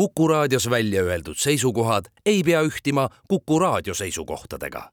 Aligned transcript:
Kuku 0.00 0.28
raadios 0.28 0.70
välja 0.70 1.02
öeldud 1.02 1.36
seisukohad 1.36 2.04
ei 2.26 2.42
pea 2.42 2.62
ühtima 2.62 3.08
Kuku 3.28 3.58
raadio 3.58 3.94
seisukohtadega. 3.94 4.90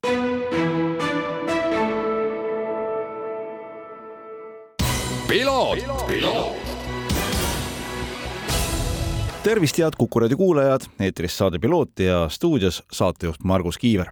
tervist, 9.43 9.78
head 9.78 9.93
Kuku 9.97 10.20
raadio 10.20 10.38
kuulajad, 10.38 10.81
eetris 11.00 11.38
saade 11.38 11.60
Piloot 11.60 12.00
ja 12.00 12.30
stuudios 12.30 12.84
saatejuht 12.92 13.44
Margus 13.44 13.78
Kiiver. 13.78 14.12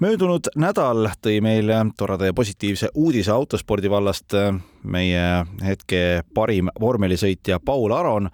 Möödunud 0.00 0.48
nädal 0.56 1.06
tõi 1.22 1.38
meile 1.40 1.76
toreda 1.96 2.26
ja 2.26 2.34
positiivse 2.34 2.88
uudise 2.94 3.30
autospordi 3.30 3.90
vallast. 3.90 4.34
Meie 4.82 5.44
hetke 5.62 6.24
parim 6.34 6.68
vormelisõitja 6.80 7.60
Paul 7.64 7.92
Aron 7.94 8.30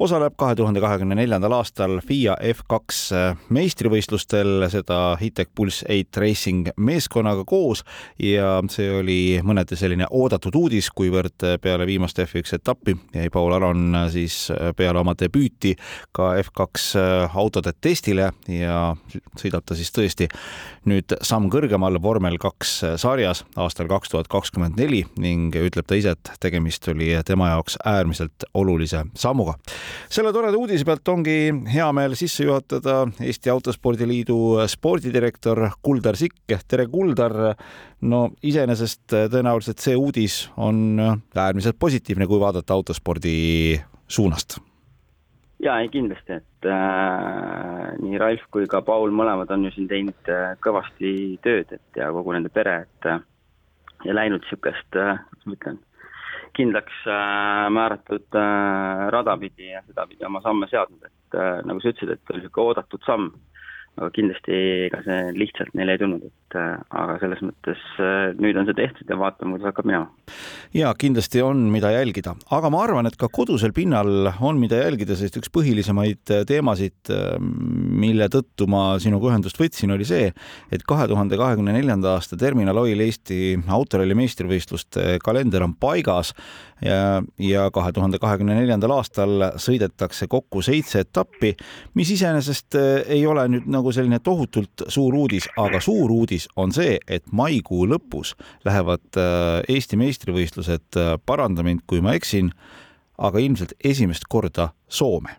osaleb 0.00 0.32
kahe 0.40 0.54
tuhande 0.56 0.80
kahekümne 0.80 1.14
neljandal 1.18 1.52
aastal 1.58 1.98
FIA 2.00 2.32
F2 2.52 3.18
meistrivõistlustel 3.52 4.64
seda 4.72 4.98
Hitec 5.20 5.50
Pulse 5.54 5.84
Eight 5.92 6.16
Racing 6.16 6.70
meeskonnaga 6.80 7.44
koos 7.48 7.82
ja 8.22 8.54
see 8.72 8.88
oli 8.96 9.18
mõneti 9.44 9.76
selline 9.76 10.08
oodatud 10.10 10.56
uudis, 10.56 10.88
kuivõrd 10.96 11.44
peale 11.60 11.84
viimast 11.88 12.20
F1 12.24 12.56
etappi 12.56 12.96
jäi 13.12 13.28
Paul 13.32 13.52
Aron 13.58 13.98
siis 14.12 14.46
peale 14.76 15.02
oma 15.02 15.12
debüüti 15.20 15.74
ka 16.16 16.32
F2 16.40 17.04
autode 17.34 17.74
testile 17.80 18.30
ja 18.48 18.94
sõidab 19.36 19.68
ta 19.68 19.76
siis 19.76 19.92
tõesti 19.92 20.30
nüüd 20.88 21.12
samm 21.20 21.52
kõrgemal 21.52 22.00
vormel 22.00 22.40
kaks 22.40 22.78
sarjas 23.04 23.44
aastal 23.60 23.90
kaks 23.92 24.14
tuhat 24.14 24.32
kakskümmend 24.32 24.80
neli 24.80 25.04
ning 25.20 25.52
ütleb 25.60 25.84
ta 25.84 26.00
ise, 26.00 26.16
et 26.16 26.34
tegemist 26.40 26.88
oli 26.88 27.12
tema 27.28 27.52
jaoks 27.52 27.76
äärmiselt 27.84 28.48
olulise 28.56 29.04
sammuga 29.12 29.58
selle 30.08 30.32
toreda 30.32 30.58
uudise 30.58 30.86
pealt 30.88 31.08
ongi 31.12 31.36
hea 31.72 31.88
meel 31.96 32.16
sisse 32.18 32.46
juhatada 32.46 33.02
Eesti 33.20 33.52
Autospordi 33.52 34.08
Liidu 34.08 34.38
spordidirektor 34.70 35.66
Kuldar 35.82 36.16
Sikk. 36.16 36.56
tere, 36.68 36.86
Kuldar. 36.86 37.36
no 38.00 38.30
iseenesest 38.42 39.12
tõenäoliselt 39.12 39.78
see 39.82 39.96
uudis 39.96 40.48
on 40.56 40.98
äärmiselt 41.34 41.78
positiivne, 41.78 42.26
kui 42.26 42.40
vaadata 42.40 42.74
autospordi 42.74 43.80
suunast 44.08 44.58
ja 45.62 45.78
ei 45.80 45.88
kindlasti, 45.92 46.38
et 46.40 46.68
äh, 46.68 47.90
nii 48.00 48.18
Ralf 48.18 48.46
kui 48.52 48.66
ka 48.70 48.80
Paul 48.84 49.12
mõlemad 49.14 49.50
on 49.52 49.66
ju 49.66 49.74
siin 49.74 49.88
teinud 49.90 50.32
äh, 50.32 50.54
kõvasti 50.64 51.12
tööd, 51.44 51.74
et 51.76 52.00
ja 52.00 52.10
kogu 52.14 52.34
nende 52.34 52.52
pere, 52.52 52.84
et 52.86 53.08
äh, 53.10 53.20
ja 54.06 54.16
läinud 54.16 54.44
niisugust 54.44 54.96
äh,, 54.96 55.20
kuidas 55.28 55.46
ma 55.46 55.58
ütlen, 55.58 55.80
kindlaks 56.56 57.04
äh, 57.06 57.68
määratud 57.72 58.38
äh, 58.38 59.06
rada 59.14 59.36
pidi 59.40 59.70
ja 59.70 59.82
sedapidi 59.86 60.26
oma 60.26 60.42
samme 60.44 60.68
seadnud, 60.70 61.04
et 61.06 61.38
äh, 61.38 61.60
nagu 61.66 61.80
sa 61.80 61.92
ütlesid, 61.92 62.14
et 62.14 62.32
oli 62.32 62.42
niisugune 62.42 62.66
oodatud 62.70 63.06
samm, 63.06 63.30
aga 63.98 64.08
kindlasti 64.14 64.58
ega 64.86 65.00
see 65.04 65.32
lihtsalt 65.36 65.74
neile 65.76 65.96
ei 65.96 66.00
tulnud, 66.00 66.22
et 66.24 66.56
aga 66.56 67.16
selles 67.20 67.42
mõttes 67.44 67.80
nüüd 68.40 68.58
on 68.58 68.68
see 68.68 68.76
tehtud 68.78 69.10
ja 69.10 69.18
vaatame, 69.18 69.56
kuidas 69.56 69.70
hakkab 69.70 69.88
minema. 69.88 70.08
ja 70.74 70.92
kindlasti 70.98 71.42
on, 71.44 71.66
mida 71.74 71.90
jälgida, 71.94 72.34
aga 72.54 72.70
ma 72.72 72.84
arvan, 72.86 73.10
et 73.10 73.18
ka 73.20 73.28
kodusel 73.32 73.74
pinnal 73.76 74.30
on, 74.38 74.60
mida 74.62 74.80
jälgida, 74.80 75.16
sest 75.18 75.36
üks 75.40 75.52
põhilisemaid 75.52 76.32
teemasid, 76.48 77.12
mille 77.40 78.30
tõttu 78.32 78.68
ma 78.70 78.84
sinuga 79.02 79.32
ühendust 79.32 79.60
võtsin, 79.60 79.92
oli 79.94 80.06
see, 80.08 80.30
et 80.72 80.86
kahe 80.88 81.08
tuhande 81.10 81.38
kahekümne 81.40 81.74
neljanda 81.76 82.16
aasta 82.16 82.38
Terminal 82.40 82.80
Oil 82.82 83.04
Eesti 83.04 83.58
autoralli 83.68 84.16
meistrivõistluste 84.18 85.18
kalender 85.24 85.66
on 85.66 85.74
paigas 85.80 86.32
ja, 86.84 87.20
ja 87.42 87.68
kahe 87.74 87.92
tuhande 87.96 88.20
kahekümne 88.22 88.56
neljandal 88.58 88.96
aastal 88.96 89.50
sõidetakse 89.60 90.30
kokku 90.30 90.62
seitse 90.64 91.04
etappi, 91.04 91.52
mis 91.98 92.14
iseenesest 92.16 92.78
ei 93.10 93.22
ole 93.28 93.46
nüüd 93.50 93.68
nagu 93.70 93.79
selline 93.94 94.20
tohutult 94.22 94.84
suur 94.92 95.16
uudis, 95.16 95.48
aga 95.58 95.80
suur 95.80 96.12
uudis 96.12 96.48
on 96.60 96.74
see, 96.76 96.98
et 97.08 97.24
maikuu 97.32 97.86
lõpus 97.88 98.34
lähevad 98.68 99.04
eh, 99.16 99.74
Eesti 99.76 99.98
meistrivõistlused, 100.00 100.88
eh, 101.00 101.12
paranda 101.26 101.64
mind, 101.66 101.86
kui 101.88 102.02
ma 102.04 102.14
eksin, 102.18 102.52
aga 103.18 103.40
ilmselt 103.40 103.72
esimest 103.84 104.28
korda 104.28 104.70
Soome. 104.88 105.36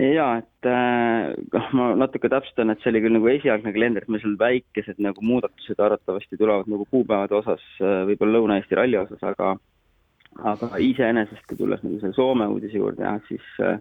Ja 0.00 0.30
et 0.40 0.64
noh 0.64 1.66
äh,, 1.66 1.72
ma 1.76 1.90
natuke 2.00 2.30
täpsustan, 2.32 2.72
et 2.72 2.80
see 2.80 2.88
oli 2.94 3.02
küll 3.04 3.18
nagu 3.18 3.28
esialgne 3.28 3.72
kalender, 3.74 4.06
et 4.06 4.12
meil 4.12 4.22
seal 4.22 4.38
väikesed 4.40 5.02
nagu 5.04 5.20
muudatused 5.24 5.76
arvatavasti 5.76 6.40
tulevad 6.40 6.70
nagu 6.72 6.86
kuupäevade 6.88 7.36
osas 7.36 7.64
äh,, 7.82 8.06
võib-olla 8.08 8.38
Lõuna-Eesti 8.38 8.80
ralli 8.80 8.96
osas, 9.00 9.20
aga 9.28 9.58
aga 10.38 10.70
iseenesest, 10.80 11.44
kui 11.48 11.58
tulles 11.58 11.82
nagu 11.84 12.00
selle 12.00 12.16
Soome 12.16 12.46
uudise 12.48 12.78
juurde, 12.80 13.04
jah, 13.04 13.20
siis 13.28 13.44
äh, 13.60 13.80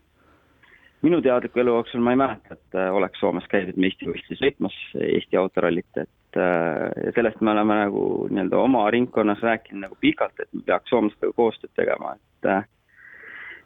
minu 1.06 1.22
teadliku 1.24 1.62
elu 1.62 1.76
jooksul 1.78 2.04
ma 2.04 2.16
ei 2.16 2.20
mäleta, 2.20 2.56
et 2.58 2.80
äh, 2.80 2.90
oleks 2.96 3.22
Soomes 3.22 3.46
käidud 3.52 3.78
meistrivõistlusi 3.80 4.40
sõitmas 4.40 4.76
Eesti 5.00 5.40
autorallit, 5.40 6.02
et 6.02 6.40
äh, 6.40 7.12
sellest 7.16 7.40
me 7.42 7.54
oleme 7.54 7.78
nagu 7.86 8.04
nii-öelda 8.32 8.60
oma 8.60 8.84
ringkonnas 8.94 9.44
rääkinud 9.46 9.88
nagu 9.88 9.98
pikalt, 10.02 10.36
et 10.40 10.52
me 10.54 10.66
peaks 10.68 10.92
soomlastega 10.92 11.36
koostööd 11.38 11.72
tegema, 11.80 12.16
et 12.18 12.52
äh, 12.52 12.68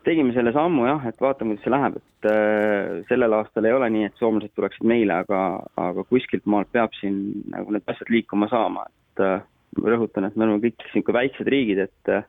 tegime 0.06 0.34
selle 0.36 0.54
sammu 0.56 0.86
jah, 0.88 1.08
et 1.10 1.22
vaatame, 1.22 1.56
kuidas 1.56 1.66
see 1.66 1.74
läheb, 1.74 1.98
et 2.02 2.30
äh, 2.30 3.00
sellel 3.10 3.38
aastal 3.40 3.68
ei 3.68 3.76
ole 3.76 3.90
nii, 3.94 4.10
et 4.10 4.22
soomlased 4.22 4.54
tuleksid 4.58 4.88
meile, 4.90 5.22
aga, 5.24 5.42
aga 5.80 6.06
kuskilt 6.10 6.46
maalt 6.50 6.72
peab 6.76 6.94
siin 7.00 7.18
nagu 7.54 7.74
need 7.74 7.88
asjad 7.90 8.12
liikuma 8.14 8.50
saama, 8.52 8.86
et 8.90 9.26
äh, 9.26 9.42
rõhutan, 9.82 10.28
et 10.28 10.38
me 10.38 10.48
oleme 10.48 10.62
kõik 10.68 10.78
niisugune 10.84 11.20
väiksed 11.20 11.50
riigid, 11.50 11.84
et 11.88 12.14
äh, 12.14 12.28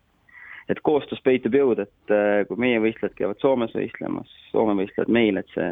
et 0.69 0.81
koostöös 0.83 1.23
peitub 1.25 1.55
jõud, 1.55 1.83
et 1.85 2.15
äh, 2.15 2.45
kui 2.49 2.61
meie 2.61 2.81
võistlejad 2.83 3.17
käivad 3.19 3.43
Soomes 3.43 3.75
võistlemas, 3.77 4.31
Soome 4.51 4.77
võistlejad 4.83 5.13
meil, 5.13 5.41
et 5.41 5.51
see 5.57 5.71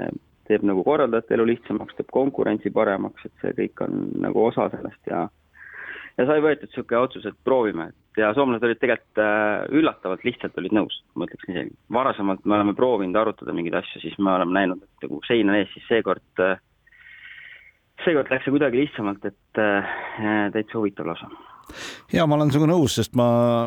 teeb 0.50 0.64
nagu 0.66 0.82
korraldajate 0.84 1.36
elu 1.36 1.46
lihtsamaks, 1.52 1.96
teeb 1.96 2.10
konkurentsi 2.12 2.72
paremaks, 2.74 3.28
et 3.28 3.44
see 3.44 3.54
kõik 3.62 3.84
on 3.86 4.02
nagu 4.24 4.48
osa 4.50 4.68
sellest 4.74 5.12
ja 5.12 5.28
ja 6.18 6.26
sai 6.28 6.42
võetud 6.44 6.68
niisugune 6.68 7.00
otsus, 7.06 7.24
et 7.28 7.36
proovime, 7.46 7.88
et 7.88 8.20
ja 8.20 8.32
soomlased 8.36 8.66
olid 8.66 8.80
tegelikult 8.80 9.20
äh, 9.22 9.62
üllatavalt 9.78 10.26
lihtsalt 10.26 10.58
olid 10.60 10.74
nõus, 10.76 10.98
ma 11.16 11.28
ütleksin 11.28 11.54
isegi. 11.54 11.76
varasemalt 11.96 12.44
me 12.44 12.58
oleme 12.58 12.74
proovinud 12.76 13.16
arutada 13.16 13.54
mingeid 13.56 13.78
asju, 13.80 14.02
siis 14.02 14.18
me 14.18 14.34
oleme 14.34 14.58
näinud, 14.58 14.82
et 14.84 15.06
nagu 15.06 15.22
sein 15.28 15.48
on 15.48 15.56
ees, 15.56 15.72
siis 15.72 15.88
seekord 15.88 16.44
äh, 16.44 16.60
seekord 18.04 18.30
läks 18.32 18.46
see 18.46 18.54
kuidagi 18.54 18.82
lihtsamalt, 18.82 19.24
et 19.30 19.62
täitsa 20.54 20.78
huvitav 20.78 21.10
lausa 21.10 21.30
ja 22.12 22.26
ma 22.28 22.36
olen 22.36 22.50
sinuga 22.52 22.68
nõus, 22.72 22.96
sest 22.98 23.14
ma 23.18 23.26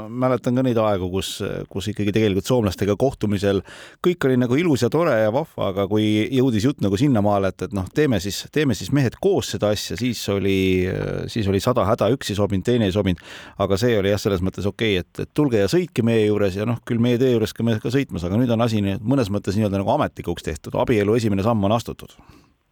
mäletan 0.09 0.57
ka 0.57 0.63
neid 0.65 0.77
aegu, 0.81 1.07
kus, 1.13 1.29
kus 1.71 1.89
ikkagi 1.91 2.13
tegelikult 2.15 2.47
soomlastega 2.49 2.95
kohtumisel 2.99 3.61
kõik 4.05 4.27
oli 4.27 4.37
nagu 4.39 4.57
ilus 4.59 4.85
ja 4.85 4.89
tore 4.93 5.15
ja 5.23 5.31
vahva, 5.33 5.71
aga 5.71 5.87
kui 5.91 6.05
jõudis 6.35 6.67
jutt 6.67 6.83
nagu 6.85 6.99
sinnamaale, 6.99 7.51
et, 7.53 7.67
et 7.67 7.75
noh, 7.75 7.87
teeme 7.95 8.19
siis, 8.23 8.43
teeme 8.55 8.77
siis 8.77 8.91
mehed 8.95 9.17
koos 9.21 9.53
seda 9.55 9.71
asja, 9.73 9.97
siis 9.99 10.21
oli, 10.33 10.85
siis 11.31 11.49
oli 11.51 11.61
sada 11.63 11.87
häda, 11.89 12.11
üks 12.15 12.31
ei 12.31 12.39
sobinud, 12.39 12.65
teine 12.67 12.89
ei 12.89 12.95
sobinud. 12.95 13.21
aga 13.61 13.77
see 13.79 13.97
oli 13.99 14.13
jah, 14.13 14.21
selles 14.21 14.43
mõttes 14.45 14.67
okei 14.69 14.99
okay,, 14.99 15.05
et, 15.05 15.25
et 15.25 15.33
tulge 15.33 15.61
ja 15.61 15.71
sõitke 15.71 16.05
meie 16.05 16.27
juures 16.27 16.57
ja 16.59 16.67
noh, 16.69 16.81
küll 16.85 17.01
meie 17.01 17.19
tee 17.21 17.33
juures 17.33 17.53
ka 17.55 17.65
me 17.65 17.79
ka 17.81 17.93
sõitmas, 17.93 18.25
aga 18.27 18.39
nüüd 18.39 18.51
on 18.53 18.65
asi 18.65 18.81
mõnes 18.83 19.31
mõttes 19.33 19.57
nii-öelda 19.57 19.81
nagu 19.81 19.95
ametlikuks 19.97 20.45
tehtud, 20.45 20.77
abielu 20.79 21.17
esimene 21.17 21.45
samm 21.45 21.63
on 21.65 21.75
astutud 21.75 22.13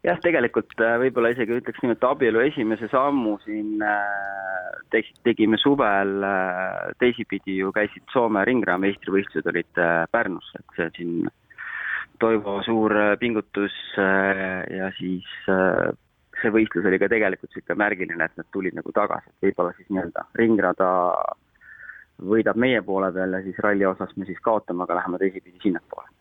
jah, 0.04 0.20
tegelikult 0.24 0.74
äh, 0.84 0.98
võib-olla 1.02 1.32
isegi 1.34 1.58
ütleks 1.60 1.84
nii, 1.84 1.96
et 1.96 2.08
abielu 2.08 2.44
esimese 2.44 2.90
sammu 2.92 3.38
siin 3.46 3.84
äh, 3.88 5.06
tegime 5.26 5.60
suvel 5.62 6.26
äh, 6.28 6.92
teisipidi 7.02 7.60
ju 7.62 7.72
käisid 7.76 8.06
Soome 8.14 8.44
ringraja 8.48 8.82
meistrivõistlused 8.84 9.48
olid 9.54 9.82
Pärnus, 10.12 10.52
et 10.60 10.78
see 10.78 10.92
siin 10.98 11.32
Toivo 12.22 12.60
suur 12.64 12.94
pingutus 13.20 13.74
ja 13.98 14.86
siis 14.96 15.26
see 15.48 16.52
võistlus 16.54 16.86
oli 16.88 17.00
ka 17.02 17.10
tegelikult 17.12 17.50
niisugune 17.50 17.80
märgiline, 17.82 18.28
et 18.30 18.38
nad 18.40 18.48
tulid 18.54 18.78
nagu 18.78 18.94
tagasi, 18.96 19.32
et 19.32 19.48
võib-olla 19.48 19.74
siis 19.76 19.90
nii-öelda 19.90 20.24
ringrada 20.40 20.90
võidab 22.24 22.62
meie 22.64 22.84
poole 22.86 23.10
peal 23.12 23.34
ja 23.36 23.42
siis 23.44 23.60
ralli 23.66 23.90
osas 23.90 24.14
me 24.16 24.30
siis 24.30 24.40
kaotame, 24.46 24.86
aga 24.86 25.02
läheme 25.02 25.20
teisipidi 25.20 25.66
sinnapoole 25.66 26.14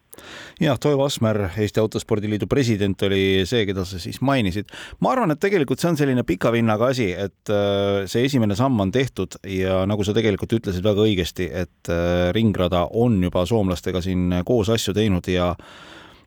jah, 0.60 0.78
Toivo 0.80 1.06
Asmer, 1.06 1.44
Eesti 1.56 1.80
Autospordiliidu 1.82 2.46
president 2.50 3.02
oli 3.08 3.42
see, 3.48 3.64
keda 3.68 3.84
sa 3.88 4.00
siis 4.02 4.20
mainisid. 4.24 4.70
ma 5.00 5.12
arvan, 5.14 5.34
et 5.34 5.40
tegelikult 5.42 5.80
see 5.82 5.92
on 5.92 5.98
selline 6.00 6.24
pika 6.28 6.52
vinnaga 6.54 6.90
asi, 6.92 7.10
et 7.12 7.52
äh, 7.52 8.04
see 8.10 8.26
esimene 8.28 8.56
samm 8.58 8.80
on 8.84 8.92
tehtud 8.92 9.38
ja 9.48 9.82
nagu 9.88 10.04
sa 10.04 10.14
tegelikult 10.16 10.52
ütlesid 10.58 10.84
väga 10.84 11.06
õigesti, 11.06 11.48
et 11.64 11.92
äh, 11.92 12.30
ringrada 12.36 12.86
on 12.90 13.20
juba 13.22 13.46
soomlastega 13.48 14.02
siin 14.04 14.42
koos 14.46 14.72
asju 14.72 14.94
teinud 14.96 15.28
ja 15.32 15.52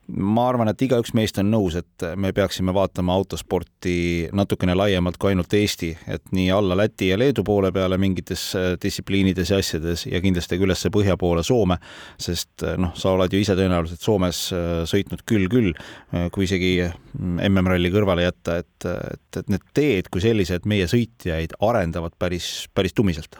ma 0.07 0.45
arvan, 0.49 0.69
et 0.69 0.81
igaüks 0.85 1.13
meist 1.17 1.39
on 1.41 1.47
nõus, 1.49 1.75
et 1.79 2.05
me 2.19 2.29
peaksime 2.35 2.73
vaatama 2.75 3.13
autosporti 3.17 4.29
natukene 4.35 4.75
laiemalt 4.77 5.17
kui 5.21 5.31
ainult 5.31 5.53
Eesti, 5.57 5.91
et 6.11 6.33
nii 6.35 6.49
alla 6.53 6.77
Läti 6.77 7.09
ja 7.09 7.17
Leedu 7.17 7.43
poole 7.47 7.71
peale 7.75 7.97
mingites 8.01 8.43
äh, 8.57 8.67
distsipliinides 8.81 9.51
ja 9.53 9.59
asjades 9.61 10.05
ja 10.09 10.21
kindlasti 10.21 10.59
ka 10.59 10.67
ülesse 10.67 10.91
põhja 10.93 11.17
poole 11.21 11.43
Soome, 11.45 11.79
sest 12.21 12.65
äh, 12.67 12.77
noh, 12.81 12.93
sa 12.97 13.15
oled 13.15 13.33
ju 13.33 13.41
ise 13.41 13.57
tõenäoliselt 13.57 14.05
Soomes 14.05 14.43
äh, 14.53 14.83
sõitnud 14.89 15.25
küll 15.25 15.49
küll, 15.49 15.73
kui 16.33 16.45
isegi 16.47 16.71
MM-ralli 17.15 17.91
kõrvale 17.93 18.25
jätta, 18.25 18.59
et, 18.63 18.87
et, 18.87 19.41
et 19.41 19.51
need 19.51 19.65
teed 19.77 20.09
kui 20.13 20.23
sellised 20.23 20.65
meie 20.69 20.87
sõitjaid 20.89 21.57
arendavad 21.65 22.15
päris, 22.19 22.67
päris 22.73 22.95
tumiselt 22.97 23.39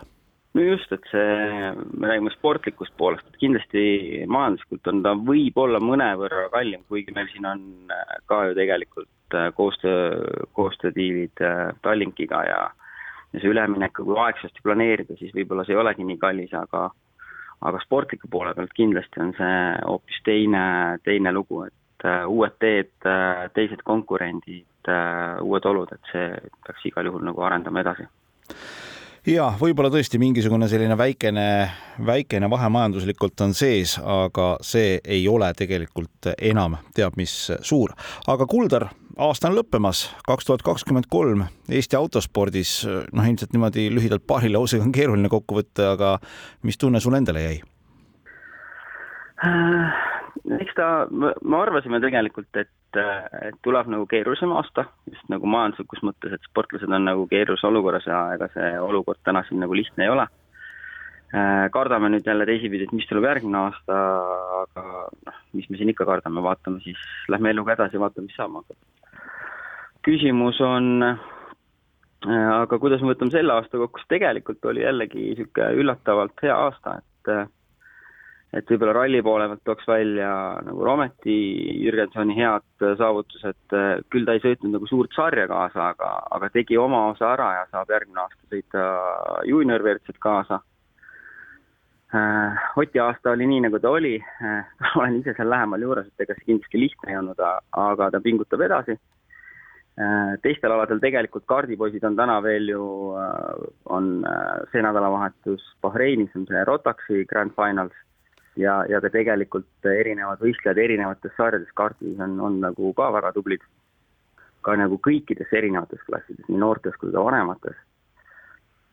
no 0.56 0.64
just, 0.64 0.92
et 0.96 1.04
see, 1.12 1.72
me 2.00 2.08
räägime 2.10 2.32
sportlikust 2.34 2.96
poolest, 2.98 3.28
et 3.28 3.42
kindlasti 3.42 4.24
majanduslikult 4.32 4.88
on 4.92 5.02
ta 5.04 5.14
võib-olla 5.28 5.82
mõnevõrra 5.84 6.48
kallim, 6.54 6.86
kuigi 6.90 7.16
meil 7.16 7.28
siin 7.34 7.48
on 7.50 7.66
äh, 7.92 8.16
ka 8.30 8.46
ju 8.48 8.56
tegelikult 8.58 9.36
äh, 9.36 9.50
koostöö, 9.58 10.46
koostöödiilid 10.56 11.44
äh, 11.44 11.72
Tallinkiga 11.84 12.44
ja 12.48 12.60
ja 13.34 13.42
see 13.42 13.52
üleminek, 13.52 13.98
kui 13.98 14.16
aegsasti 14.16 14.64
planeerida, 14.64 15.18
siis 15.20 15.34
võib-olla 15.36 15.66
see 15.68 15.76
ei 15.76 15.82
olegi 15.82 16.06
nii 16.08 16.22
kallis, 16.22 16.54
aga 16.56 16.88
aga 17.68 17.82
sportliku 17.84 18.30
poole 18.32 18.54
pealt 18.56 18.72
kindlasti 18.78 19.20
on 19.20 19.34
see 19.36 19.58
hoopis 19.82 20.22
teine, 20.24 20.62
teine 21.04 21.34
lugu, 21.36 21.66
et 21.66 22.08
uued 22.30 22.56
teed, 22.62 22.94
teised 23.58 23.82
konkurendid, 23.84 24.92
uued 25.42 25.68
olud, 25.68 25.92
et 25.92 26.12
see 26.14 26.30
peaks 26.68 26.88
igal 26.88 27.10
juhul 27.10 27.26
nagu 27.28 27.44
arendama 27.44 27.82
edasi 27.84 28.08
ja 29.30 29.48
võib-olla 29.60 29.90
tõesti 29.94 30.20
mingisugune 30.22 30.68
selline 30.70 30.98
väikene, 30.98 31.46
väikene 32.06 32.50
vahe 32.52 32.70
majanduslikult 32.74 33.42
on 33.46 33.56
sees, 33.58 33.96
aga 34.00 34.56
see 34.66 35.00
ei 35.02 35.26
ole 35.30 35.52
tegelikult 35.58 36.32
enam 36.38 36.78
teab 36.96 37.18
mis 37.18 37.34
suur. 37.66 37.96
aga 38.28 38.48
Kuldar, 38.50 38.90
aasta 39.18 39.50
on 39.50 39.58
lõppemas, 39.58 40.06
kaks 40.28 40.50
tuhat 40.50 40.66
kakskümmend 40.66 41.10
kolm 41.10 41.46
Eesti 41.70 41.98
autospordis, 41.98 42.82
noh, 42.86 43.26
ilmselt 43.26 43.56
niimoodi 43.56 43.88
lühidalt 43.94 44.26
paari 44.28 44.52
lausega 44.54 44.86
on 44.86 44.94
keeruline 44.96 45.32
kokku 45.32 45.62
võtta, 45.62 45.94
aga 45.96 46.18
mis 46.64 46.78
tunne 46.78 47.02
sul 47.02 47.18
endale 47.18 47.46
jäi? 47.48 47.62
Äh, 49.46 50.15
eks 50.60 50.76
ta, 50.78 50.88
me 51.10 51.58
arvasime 51.58 52.00
tegelikult, 52.04 52.50
et, 52.60 53.00
et 53.48 53.58
tuleb 53.66 53.90
nagu 53.92 54.08
keerulisem 54.10 54.54
aasta, 54.56 54.86
just 55.10 55.28
nagu 55.34 55.50
majanduslikus 55.50 56.04
mõttes, 56.06 56.36
et 56.36 56.50
sportlased 56.50 56.92
on 56.92 57.08
nagu 57.08 57.28
keerulises 57.32 57.68
olukorras 57.68 58.08
ja 58.10 58.22
ega 58.38 58.50
see 58.54 58.74
olukord 58.82 59.22
täna 59.26 59.44
siin 59.48 59.64
nagu 59.64 59.78
lihtne 59.78 60.06
ei 60.06 60.14
ole. 60.14 60.28
Äh, 61.36 61.66
kardame 61.74 62.12
nüüd 62.14 62.28
jälle 62.28 62.46
teisipidi, 62.48 62.86
et 62.86 62.94
mis 62.96 63.08
tuleb 63.10 63.26
järgmine 63.28 63.58
aasta, 63.66 64.02
aga 64.62 64.84
noh, 65.28 65.40
mis 65.58 65.70
me 65.72 65.80
siin 65.80 65.92
ikka 65.92 66.06
kardame, 66.08 66.44
vaatame 66.46 66.84
siis, 66.86 67.02
lähme 67.34 67.52
eluga 67.52 67.74
edasi, 67.76 68.00
vaatame, 68.00 68.30
mis 68.30 68.38
saama 68.38 68.62
hakkab. 68.62 69.24
küsimus 70.06 70.62
on 70.62 71.02
äh, 71.04 71.18
aga 72.30 72.80
kuidas 72.80 73.02
me 73.02 73.12
võtame 73.14 73.34
selle 73.34 73.54
aasta 73.58 73.82
kokku, 73.82 74.00
siis 74.00 74.14
tegelikult 74.14 74.66
oli 74.70 74.86
jällegi 74.86 75.32
niisugune 75.32 75.82
üllatavalt 75.82 76.46
hea 76.46 76.56
aasta, 76.56 77.00
et 77.02 77.34
et 78.56 78.70
võib-olla 78.72 78.94
ralli 78.96 79.20
poole 79.26 79.48
pealt 79.52 79.64
tooks 79.68 79.88
välja 79.90 80.30
nagu 80.64 80.86
Rometi, 80.88 81.36
Jürgensoni 81.84 82.38
head 82.38 82.86
saavutused, 83.02 83.76
küll 84.14 84.28
ta 84.28 84.36
ei 84.36 84.44
sõitnud 84.44 84.78
nagu 84.78 84.88
suurt 84.88 85.16
sarja 85.16 85.48
kaasa, 85.52 85.90
aga, 85.92 86.12
aga 86.38 86.50
tegi 86.54 86.80
oma 86.80 87.08
osa 87.12 87.34
ära 87.34 87.50
ja 87.60 87.66
saab 87.74 87.92
järgmine 87.92 88.24
aasta 88.24 88.54
sõita 88.54 88.86
juunior 89.50 89.84
WRC-d 89.84 90.24
kaasa. 90.24 90.62
Äh, 92.16 92.64
Oti 92.80 93.00
aasta 93.02 93.34
oli 93.34 93.48
nii, 93.50 93.66
nagu 93.66 93.80
ta 93.82 93.92
oli, 93.92 94.16
äh, 94.22 94.72
olen 95.00 95.20
ise 95.20 95.34
seal 95.36 95.50
lähemal 95.52 95.84
juures, 95.84 96.08
et 96.08 96.24
ega 96.24 96.38
see 96.38 96.52
kindlasti 96.54 96.80
lihtne 96.80 97.12
ei 97.12 97.20
olnud, 97.20 97.44
aga 97.82 98.10
ta 98.14 98.22
pingutab 98.24 98.64
edasi. 98.64 98.96
Äh, 100.00 100.36
teistel 100.44 100.76
aladel 100.76 101.02
tegelikult 101.04 101.48
kaardipoisid 101.50 102.04
on 102.08 102.16
täna 102.20 102.38
veel 102.44 102.72
ju, 102.72 102.86
on 103.98 104.10
see 104.72 104.84
nädalavahetus 104.84 105.64
Bahreinis 105.84 106.36
on 106.36 106.48
see 106.48 106.64
Rotaxi 106.68 107.24
Grand 107.28 107.56
Finals 107.58 107.96
ja, 108.60 108.76
ja 108.90 109.02
ka 109.04 109.12
tegelikult 109.14 109.90
erinevad 109.90 110.42
võistlejad 110.44 110.80
erinevates 110.82 111.34
sarjades 111.38 111.72
kartis 111.78 112.20
on, 112.22 112.38
on 112.40 112.62
nagu 112.64 112.94
ka 112.98 113.10
väga 113.16 113.34
tublid. 113.36 113.66
ka 114.66 114.74
nagu 114.74 114.98
kõikides 114.98 115.52
erinevates 115.54 116.02
klassides, 116.08 116.48
nii 116.50 116.58
noortes 116.58 116.96
kui 116.98 117.12
ka 117.14 117.22
vanemates. 117.22 117.76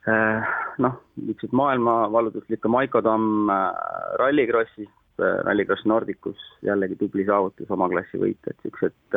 Äh, 0.05 0.51
noh, 0.85 0.99
niisugused 1.17 1.55
maailmavallutuslikke 1.57 2.69
Maiko 2.69 3.01
Tamm 3.01 3.49
äh, 3.49 3.71
Rallycrossis, 4.21 4.91
äh, 5.17 5.39
Rallycross 5.47 5.87
Nordicus 5.89 6.43
jällegi 6.67 6.99
tubli 7.01 7.25
saavutus, 7.25 7.71
oma 7.73 7.89
klassi 7.89 8.21
võit, 8.21 8.51
et 8.51 8.59
niisugused 8.67 9.17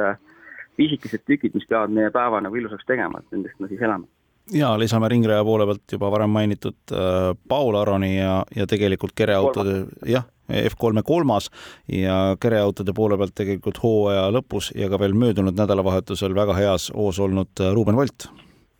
pisikesed 0.79 1.25
tükid, 1.27 1.57
mis 1.57 1.67
peavad 1.67 1.91
meie 1.91 2.11
päeva 2.15 2.39
nagu 2.43 2.55
ilusaks 2.55 2.87
tegema, 2.87 3.19
et 3.19 3.35
nendest 3.35 3.59
me 3.59 3.67
siis 3.71 3.83
elame 3.83 4.07
ja 4.53 4.79
lisame 4.79 5.09
ringraja 5.09 5.43
poole 5.45 5.65
pealt 5.65 5.95
juba 5.97 6.09
varem 6.13 6.29
mainitud 6.29 6.93
äh, 6.93 7.33
Paul 7.47 7.75
Aroni 7.79 8.17
ja, 8.17 8.43
ja 8.55 8.67
tegelikult 8.69 9.15
kereautode, 9.17 9.85
jah, 10.09 10.25
F3-e 10.49 11.03
kolmas 11.05 11.49
ja 11.91 12.35
kereautode 12.41 12.93
poole 12.95 13.17
pealt 13.17 13.35
tegelikult 13.37 13.81
hooaja 13.83 14.27
lõpus 14.35 14.71
ja 14.77 14.89
ka 14.91 14.99
veel 15.01 15.15
möödunud 15.17 15.57
nädalavahetusel 15.57 16.35
väga 16.37 16.57
heas 16.59 16.91
hoos 16.95 17.19
olnud 17.19 17.61
äh, 17.61 17.73
Ruuben 17.73 17.95
Volt. 17.95 18.29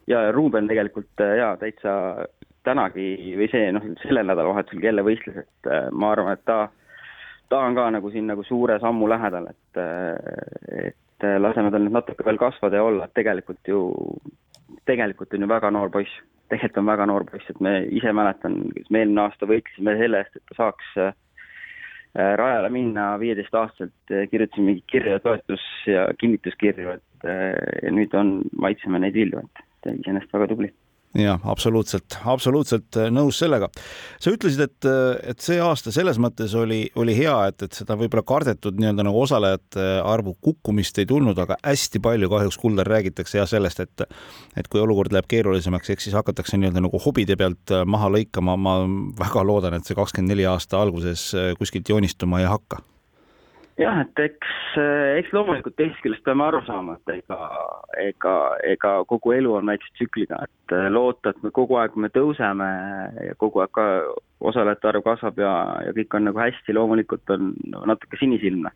ja 0.08 0.32
Ruuben 0.32 0.68
tegelikult 0.68 1.22
äh, 1.22 1.38
ja 1.42 1.56
täitsa 1.58 2.28
tänagi 2.66 3.36
või 3.38 3.50
see 3.52 3.72
noh, 3.74 3.86
sellel 4.04 4.30
nädalavahetusel 4.32 4.84
jälle 4.84 5.06
võistles, 5.06 5.44
et 5.46 5.72
äh, 5.72 5.90
ma 5.92 6.12
arvan, 6.14 6.38
et 6.38 6.46
ta, 6.46 6.70
ta 7.50 7.66
on 7.66 7.78
ka 7.78 7.90
nagu 7.98 8.12
siin 8.14 8.28
nagu 8.30 8.44
suure 8.44 8.80
sammu 8.82 9.10
lähedal, 9.10 9.52
et, 9.52 9.82
et 10.86 11.30
laseme 11.40 11.72
tal 11.72 11.86
nüüd 11.86 11.94
natuke 11.94 12.26
veel 12.26 12.42
kasvada 12.42 12.82
ja 12.82 12.88
olla, 12.88 13.06
et 13.06 13.18
tegelikult 13.18 13.70
ju 13.70 13.84
tegelikult 14.86 15.34
on 15.34 15.46
ju 15.46 15.50
väga 15.50 15.72
noor 15.74 15.92
poiss, 15.94 16.22
tegelikult 16.50 16.82
on 16.82 16.90
väga 16.90 17.06
noor 17.10 17.26
poiss, 17.30 17.50
et 17.50 17.62
me 17.64 17.76
ise 17.98 18.14
mäletan, 18.14 18.58
me 18.90 19.02
eelmine 19.02 19.24
aasta 19.26 19.50
võitlesime 19.50 19.96
selle 20.00 20.22
eest, 20.24 20.38
et 20.38 20.52
ta 20.52 20.58
saaks 20.60 20.92
äh, 21.02 21.16
rajale 22.16 22.70
minna 22.72 23.20
viieteistaastaselt, 23.20 23.94
äh, 24.12 24.28
kirjutasime 24.32 24.72
mingeid 24.72 24.88
kirju, 24.92 25.20
toetus- 25.24 25.88
ja 25.90 26.08
kinnituskirju, 26.20 26.98
et 26.98 27.28
äh, 27.28 27.54
ja 27.84 27.92
nüüd 27.92 28.16
on, 28.16 28.42
maitseme 28.58 29.02
neid 29.04 29.18
vilju, 29.18 29.44
et 29.44 29.92
iseenesest 30.00 30.34
väga 30.34 30.48
tubli 30.54 30.72
jah, 31.16 31.40
absoluutselt, 31.48 32.18
absoluutselt 32.28 32.98
äh, 33.00 33.10
nõus 33.14 33.40
sellega. 33.40 33.70
sa 34.22 34.34
ütlesid, 34.34 34.62
et, 34.66 34.88
äh, 34.90 35.32
et 35.32 35.44
see 35.44 35.58
aasta 35.64 35.94
selles 35.96 36.20
mõttes 36.22 36.54
oli, 36.58 36.84
oli 37.00 37.16
hea, 37.18 37.36
et, 37.52 37.68
et 37.68 37.78
seda 37.78 37.98
võib-olla 38.00 38.26
kardetud 38.28 38.80
nii-öelda 38.80 39.06
nagu 39.08 39.22
osalejate 39.24 39.86
arvu 40.04 40.36
kukkumist 40.42 41.00
ei 41.00 41.10
tulnud, 41.10 41.40
aga 41.40 41.58
hästi 41.64 42.02
palju 42.04 42.32
kahjuks, 42.32 42.60
Kuldar, 42.66 42.90
räägitakse 42.90 43.40
ja 43.40 43.46
sellest, 43.50 43.84
et 43.84 44.08
et 44.56 44.68
kui 44.72 44.82
olukord 44.82 45.14
läheb 45.14 45.28
keerulisemaks, 45.30 45.92
eks 45.94 46.10
siis 46.10 46.18
hakatakse 46.18 46.60
nii-öelda 46.60 46.84
nagu 46.84 47.00
hobide 47.02 47.38
pealt 47.40 47.76
äh, 47.76 47.86
maha 47.86 48.12
lõikama. 48.18 48.58
ma 48.66 48.76
väga 49.20 49.44
loodan, 49.44 49.76
et 49.76 49.88
see 49.88 49.96
kakskümmend 49.98 50.34
neli 50.34 50.46
aasta 50.50 50.80
alguses 50.82 51.32
kuskilt 51.60 51.90
joonistuma 51.90 52.42
ei 52.42 52.50
hakka 52.50 52.82
jah, 53.80 54.02
et 54.04 54.22
eks, 54.24 54.54
eks 55.20 55.34
loomulikult 55.36 55.76
teisest 55.80 56.02
küljest 56.04 56.24
peame 56.28 56.46
aru 56.48 56.62
saama, 56.68 56.98
et 57.00 57.16
ega, 57.18 57.40
ega, 58.02 58.36
ega 58.76 58.94
kogu 59.10 59.36
elu 59.36 59.56
on 59.60 59.72
väikse 59.72 59.92
tsükliga, 59.98 60.40
et 60.48 60.76
äh, 60.76 60.88
loota, 60.94 61.34
et 61.34 61.44
me 61.44 61.52
kogu 61.56 61.80
aeg 61.82 61.98
me 62.00 62.12
tõuseme 62.14 62.70
ja 63.28 63.36
kogu 63.42 63.64
aeg 63.64 63.74
ka 63.76 63.88
osalejate 64.46 64.92
arv 64.92 65.06
kasvab 65.06 65.40
ja, 65.42 65.54
ja 65.88 65.96
kõik 65.96 66.18
on 66.18 66.30
nagu 66.30 66.44
hästi, 66.44 66.76
loomulikult 66.76 67.36
on 67.36 67.54
natuke 67.92 68.20
sinisilmne. 68.22 68.72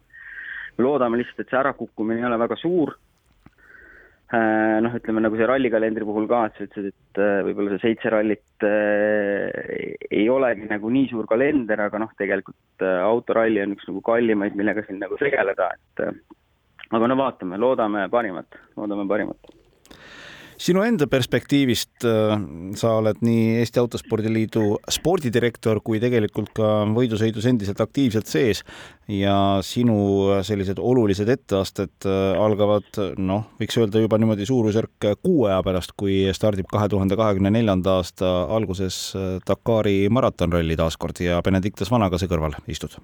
loodame 0.80 1.20
lihtsalt, 1.20 1.44
et 1.44 1.50
see 1.52 1.60
ärakukkumine 1.60 2.22
ei 2.22 2.28
ole 2.28 2.40
väga 2.40 2.56
suur 2.60 2.96
noh, 4.30 4.96
ütleme 5.00 5.24
nagu 5.24 5.38
see 5.40 5.48
rallikalendri 5.50 6.06
puhul 6.06 6.28
ka, 6.30 6.44
et 6.48 6.58
sa 6.58 6.66
ütlesid, 6.68 6.94
et 6.94 7.22
äh, 7.24 7.40
võib-olla 7.48 7.76
see 7.76 7.88
seitse 7.88 8.12
rallit 8.14 8.66
äh, 8.68 9.96
ei 10.10 10.28
olegi 10.30 10.68
nagu 10.70 10.92
nii 10.94 11.10
suur 11.10 11.30
kalender, 11.30 11.82
aga 11.88 12.04
noh, 12.04 12.12
tegelikult 12.20 12.86
autoralli 12.86 13.64
on 13.64 13.74
üks 13.78 13.90
nagu 13.90 14.04
kallimaid, 14.06 14.58
millega 14.60 14.86
siin 14.86 15.02
nagu 15.02 15.18
tegeleda, 15.22 15.72
et 15.74 16.04
aga 16.90 17.10
no 17.10 17.18
vaatame, 17.18 17.58
loodame 17.62 18.06
parimat, 18.14 18.62
loodame 18.78 19.08
parimat 19.10 19.56
sinu 20.60 20.82
enda 20.84 21.08
perspektiivist 21.10 22.06
äh, 22.08 22.34
sa 22.80 22.94
oled 23.00 23.22
nii 23.24 23.60
Eesti 23.62 23.80
Autospordi 23.82 24.32
Liidu 24.34 24.64
spordidirektor 24.92 25.80
kui 25.86 26.02
tegelikult 26.04 26.52
ka 26.58 26.84
võidusõidus 26.96 27.48
endiselt 27.50 27.80
aktiivselt 27.84 28.30
sees. 28.30 28.64
Ja 29.10 29.60
sinu 29.66 29.96
sellised 30.46 30.82
olulised 30.84 31.32
etteasted 31.32 32.08
äh, 32.08 32.42
algavad 32.44 33.00
noh, 33.18 33.48
võiks 33.62 33.80
öelda 33.80 34.04
juba 34.04 34.20
niimoodi 34.20 34.48
suurusjärk 34.50 35.10
kuu 35.24 35.48
aja 35.48 35.62
pärast, 35.66 35.96
kui 35.98 36.22
stardib 36.36 36.68
kahe 36.72 36.90
tuhande 36.92 37.18
kahekümne 37.20 37.54
neljanda 37.56 38.00
aasta 38.02 38.34
alguses 38.58 39.00
äh, 39.16 39.32
Dakari 39.48 40.02
maratonralli 40.12 40.78
taaskord 40.80 41.24
ja 41.24 41.40
Benedictus 41.46 41.92
Vanagase 41.92 42.28
kõrval 42.28 42.60
istud. 42.68 43.00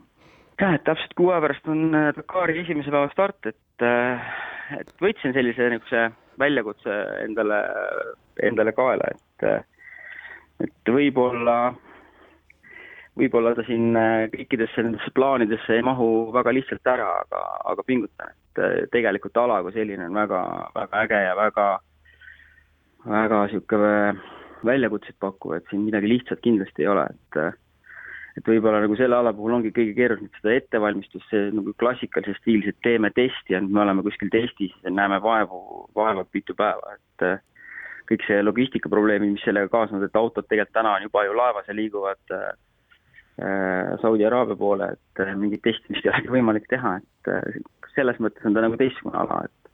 Jah, 0.59 0.75
et 0.75 0.85
täpselt 0.87 1.15
kuu 1.15 1.31
aja 1.31 1.41
pärast 1.47 1.71
on 1.71 1.87
Dakari 2.19 2.59
esimese 2.61 2.91
päeva 2.91 3.09
start, 3.11 3.47
et, 3.47 3.87
et 4.79 4.93
võtsin 5.03 5.35
sellise 5.35 5.71
niisuguse 5.71 6.05
väljakutse 6.39 6.97
endale, 7.23 7.61
endale 8.43 8.73
kaela, 8.75 9.09
et 9.13 9.47
et 10.63 10.91
võib-olla, 10.91 11.73
võib-olla 13.19 13.51
ta 13.57 13.65
siin 13.67 13.97
kõikidesse 14.31 14.85
nendesse 14.85 15.11
plaanidesse 15.15 15.75
ei 15.75 15.83
mahu 15.83 16.31
väga 16.35 16.53
lihtsalt 16.55 16.87
ära, 16.87 17.09
aga, 17.25 17.41
aga 17.73 17.83
pingutan, 17.87 18.31
et 18.31 18.87
tegelikult 18.93 19.35
ala 19.41 19.59
kui 19.65 19.75
selline 19.75 20.07
on 20.07 20.15
väga, 20.15 20.41
väga 20.77 21.03
äge 21.03 21.21
ja 21.25 21.35
väga, 21.39 21.67
väga 23.03 23.43
niisugune 23.43 23.93
väljakutseid 24.65 25.19
pakkuv, 25.19 25.57
et 25.57 25.67
siin 25.69 25.83
midagi 25.85 26.09
lihtsat 26.09 26.41
kindlasti 26.41 26.85
ei 26.85 26.91
ole, 26.93 27.05
et 27.11 27.41
et 28.35 28.49
võib-olla 28.49 28.81
nagu 28.83 28.97
selle 28.99 29.15
ala 29.15 29.31
puhul 29.35 29.55
ongi 29.57 29.71
kõige 29.75 29.95
keerulisem 29.95 30.31
seda 30.41 30.55
ettevalmistust, 30.59 31.27
see 31.31 31.49
nagu 31.55 31.73
klassikalises 31.79 32.37
stiilis, 32.41 32.73
et 32.73 32.81
teeme 32.83 33.11
testi 33.15 33.55
ja 33.55 33.61
nüüd 33.63 33.75
me 33.77 33.83
oleme 33.85 34.03
kuskil 34.05 34.31
testis 34.33 34.75
ja 34.83 34.91
näeme 34.91 35.21
vaevu, 35.23 35.61
vaevalt 35.95 36.31
mitu 36.35 36.55
päeva, 36.57 36.97
et 36.97 37.45
kõik 38.09 38.25
see 38.27 38.43
logistikaprobleemid, 38.43 39.33
mis 39.33 39.45
sellega 39.47 39.71
kaasnevad, 39.71 40.09
et 40.09 40.19
autod 40.19 40.47
tegelikult 40.49 40.75
täna 40.75 40.97
on 40.97 41.07
juba 41.07 41.23
ju 41.25 41.37
laevas 41.37 41.69
ja 41.71 41.77
liiguvad 41.77 42.35
äh, 42.35 42.49
Saudi 44.03 44.27
Araabia 44.27 44.59
poole, 44.59 44.91
et 44.95 45.23
mingit 45.39 45.63
testimist 45.63 46.05
ei 46.05 46.11
olegi 46.13 46.35
võimalik 46.35 46.67
teha, 46.71 46.97
et 47.01 47.31
selles 47.95 48.19
mõttes 48.23 48.45
on 48.47 48.55
ta 48.55 48.63
nagu 48.63 48.77
teistsugune 48.79 49.17
ala, 49.19 49.41
et 49.47 49.71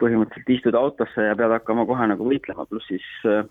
põhimõtteliselt 0.00 0.52
istud 0.56 0.76
autosse 0.76 1.24
ja 1.24 1.36
pead 1.36 1.52
hakkama 1.52 1.84
kohe 1.88 2.08
nagu 2.08 2.26
võitlema, 2.26 2.64
pluss 2.68 2.88
siis 2.88 3.06
äh, 3.28 3.44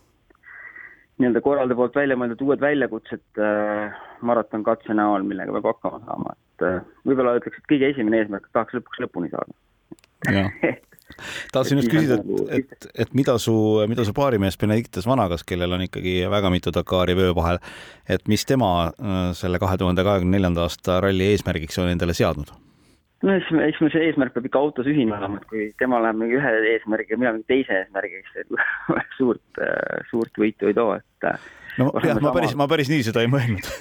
nii-öelda 1.19 1.41
korraldaja 1.43 1.77
poolt 1.79 1.97
välja 1.99 2.17
mõeldud 2.19 2.43
uued 2.45 2.61
väljakutsed 2.63 3.41
äh, 3.43 3.97
maratonkatse 4.25 4.95
näol, 4.95 5.25
millega 5.27 5.55
peab 5.55 5.71
hakkama 5.73 5.99
saama, 6.05 6.35
et 6.35 6.67
äh, 6.67 6.77
võib-olla 7.07 7.37
ütleks, 7.39 7.59
et 7.59 7.71
kõige 7.71 7.89
esimene 7.93 8.21
eesmärk, 8.21 8.47
tahaks 8.55 8.77
lõpuks 8.77 9.03
lõpuni 9.03 9.31
saada. 9.33 9.57
tahtsin 11.53 11.81
just 11.81 11.91
küsida, 11.91 12.19
et, 12.19 12.25
nagu 12.27 12.47
et, 12.55 12.87
et 13.05 13.13
mida 13.17 13.35
su, 13.41 13.55
mida 13.91 14.05
su 14.07 14.15
baarimees 14.15 14.59
Benedictus 14.61 15.07
Vanagas, 15.09 15.43
kellel 15.47 15.75
on 15.75 15.83
ikkagi 15.87 16.21
väga 16.31 16.51
mitu 16.53 16.73
Dakari 16.75 17.17
vöö 17.19 17.35
vahel, 17.35 17.59
et 18.07 18.27
mis 18.31 18.47
tema 18.47 18.71
äh, 18.87 19.19
selle 19.37 19.59
kahe 19.61 19.77
tuhande 19.81 20.05
kahekümne 20.07 20.37
neljanda 20.37 20.67
aasta 20.67 21.01
ralli 21.03 21.33
eesmärgiks 21.33 21.81
on 21.83 21.91
endale 21.91 22.15
seadnud? 22.17 22.55
No 23.25 23.35
eks, 23.35 23.49
eks 23.67 23.81
meil 23.83 23.93
see 23.93 24.05
eesmärk 24.07 24.35
peab 24.35 24.47
ikka 24.49 24.61
autos 24.61 24.89
ühine 24.89 25.15
olema, 25.17 25.39
et 25.41 25.47
kui 25.51 25.67
tema 25.81 25.99
läheb 26.03 26.17
mingi 26.21 26.39
ühe 26.39 26.53
eesmärgiga, 26.75 27.19
mina 27.19 27.35
mingi 27.35 27.49
teise 27.51 27.73
eesmärgiga, 27.81 28.23
siis 28.33 28.47
suurt, 29.19 29.61
suurt 30.11 30.33
võitu 30.39 30.69
ei 30.69 30.77
too, 30.77 30.95
et. 30.99 31.29
no 31.81 31.91
jah, 32.05 32.21
ma 32.23 32.33
päris, 32.35 32.55
ma 32.59 32.69
päris 32.71 32.91
nii 32.91 33.03
seda 33.09 33.25
ei 33.25 33.31
mõelnud 33.31 33.65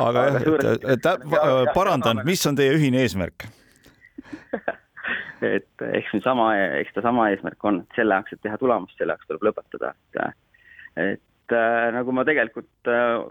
aga 0.00 0.18
jah, 0.26 0.36
et, 0.40 0.90
et 0.96 1.02
parandan, 1.76 2.24
mis 2.26 2.42
on 2.48 2.58
teie 2.58 2.74
ühine 2.76 2.98
eesmärk 3.04 3.38
et 5.56 5.84
eks 5.94 6.12
see 6.12 6.22
sama, 6.24 6.52
eks 6.80 6.94
ta 6.96 7.04
sama 7.04 7.28
eesmärk 7.32 7.64
on, 7.68 7.82
et 7.84 7.98
selle 7.98 8.18
jaoks, 8.18 8.34
et 8.34 8.42
teha 8.44 8.58
tulemust, 8.60 8.96
selle 8.98 9.14
jaoks 9.14 9.28
tuleb 9.28 9.46
lõpetada, 9.50 9.92
et, 9.94 10.42
et 11.04 11.56
äh, 11.56 11.86
nagu 11.96 12.14
ma 12.16 12.26
tegelikult 12.28 12.90
äh, 12.90 13.22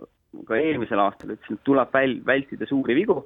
ka 0.47 0.57
eelmisel 0.59 1.01
aastal 1.03 1.35
ütlesin, 1.35 1.59
et 1.59 1.67
tuleb 1.67 1.93
väl-, 1.95 2.19
vältida 2.25 2.67
suuri 2.69 2.95
vigu, 2.97 3.21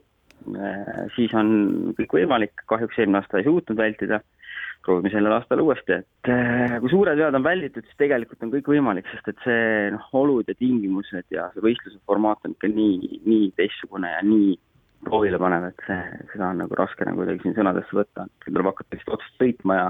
äh, 0.54 1.04
siis 1.18 1.34
on 1.38 1.50
kõik 1.98 2.18
võimalik, 2.20 2.66
kahjuks 2.70 3.00
eelmine 3.00 3.22
aasta 3.22 3.42
ei 3.42 3.48
suutnud 3.48 3.80
vältida, 3.80 4.22
proovime 4.84 5.12
sellel 5.14 5.38
aastal 5.38 5.62
uuesti, 5.64 6.00
et 6.02 6.32
äh, 6.32 6.76
kui 6.84 6.92
suured 6.92 7.20
vead 7.20 7.38
on 7.38 7.46
välditud, 7.46 7.86
siis 7.88 8.00
tegelikult 8.00 8.44
on 8.44 8.52
kõik 8.52 8.68
võimalik, 8.74 9.08
sest 9.12 9.32
et 9.32 9.46
see 9.46 9.64
noh, 9.96 10.10
olud 10.20 10.50
ja 10.52 10.56
tingimused 10.60 11.32
ja 11.32 11.48
see 11.54 11.64
võistluse 11.64 12.02
formaat 12.08 12.44
on 12.48 12.56
ikka 12.58 12.72
nii, 12.72 13.22
nii 13.24 13.50
teistsugune 13.60 14.12
ja 14.12 14.20
nii 14.28 14.58
proovile 15.04 15.40
panev, 15.40 15.70
et 15.72 15.88
see, 15.88 16.02
seda 16.34 16.52
on 16.52 16.62
nagu 16.64 16.78
raske 16.80 17.08
nagu 17.08 17.22
kuidagi 17.22 17.44
siin 17.44 17.56
sõnadesse 17.58 17.96
võtta, 17.96 18.28
et 18.28 18.48
tuleb 18.50 18.70
hakata 18.72 18.96
lihtsalt 18.96 19.18
otsast 19.18 19.42
sõitma 19.42 19.80
ja 19.80 19.88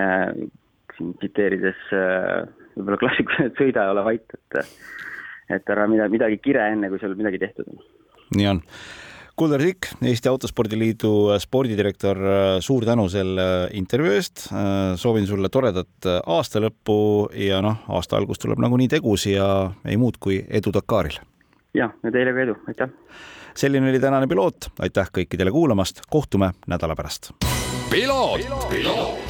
äh, 0.00 0.46
siin 0.96 1.12
tsiteerides 1.20 1.88
äh, 1.96 2.46
võib-olla 2.76 3.00
klassikuline, 3.00 3.48
et 3.50 3.60
sõida 3.60 3.86
ja 3.86 3.96
ole 3.96 4.04
vait, 4.06 4.36
et 4.36 4.60
et 5.50 5.74
ära 5.74 5.86
mida, 5.90 6.08
midagi 6.12 6.38
kire, 6.42 6.70
enne 6.72 6.90
kui 6.92 7.02
sul 7.02 7.16
midagi 7.18 7.40
tehtud 7.42 7.68
on. 7.72 7.82
nii 8.36 8.48
on. 8.54 8.62
Kuldar 9.36 9.60
Sikk, 9.60 9.90
Eesti 10.00 10.30
Autospordiliidu 10.30 11.10
spordidirektor, 11.42 12.20
suur 12.64 12.86
tänu 12.88 13.04
selle 13.12 13.44
intervjuu 13.76 14.14
eest. 14.16 14.46
soovin 14.96 15.26
sulle 15.28 15.50
toredat 15.52 16.08
aasta 16.24 16.62
lõppu 16.64 16.96
ja 17.36 17.60
noh, 17.60 17.82
aasta 17.92 18.16
algus 18.16 18.40
tuleb 18.40 18.64
nagunii 18.64 18.88
tegus 18.96 19.26
ja 19.28 19.50
ei 19.84 20.00
muud 20.00 20.16
kui 20.20 20.40
edu 20.48 20.72
Dakaril. 20.72 21.20
ja, 21.74 21.90
ja 21.92 22.12
teile 22.16 22.32
ka 22.32 22.44
edu, 22.46 22.56
aitäh. 22.64 22.96
selline 23.54 23.92
oli 23.92 24.00
tänane 24.00 24.26
piloot, 24.26 24.72
aitäh 24.80 25.12
kõikidele 25.20 25.52
kuulamast, 25.52 26.00
kohtume 26.08 26.54
nädala 26.66 26.96
pärast. 26.96 27.34
piloot, 27.92 28.48
piloot.. 28.72 29.25